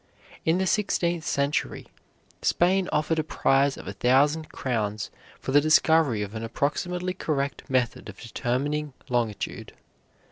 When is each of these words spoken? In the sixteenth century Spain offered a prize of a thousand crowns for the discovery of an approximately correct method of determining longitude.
In 0.45 0.57
the 0.57 0.65
sixteenth 0.65 1.23
century 1.25 1.85
Spain 2.41 2.89
offered 2.91 3.19
a 3.19 3.23
prize 3.23 3.77
of 3.77 3.87
a 3.87 3.93
thousand 3.93 4.49
crowns 4.51 5.11
for 5.39 5.51
the 5.51 5.61
discovery 5.61 6.23
of 6.23 6.33
an 6.33 6.43
approximately 6.43 7.13
correct 7.13 7.69
method 7.69 8.09
of 8.09 8.19
determining 8.19 8.93
longitude. 9.09 9.73